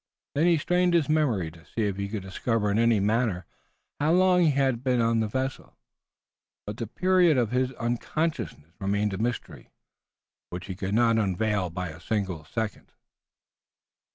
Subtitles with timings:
[0.33, 3.45] Then he strained his memory to see if he could discover in any manner
[3.99, 5.77] how long he had been on the vessel,
[6.65, 9.69] but the period of his unconsciousness remained a mystery,
[10.49, 12.93] which he could not unveil by a single second.